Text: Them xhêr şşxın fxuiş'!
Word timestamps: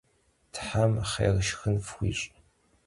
Them 0.61 0.93
xhêr 1.11 1.35
şşxın 1.45 1.75
fxuiş'! 1.85 2.27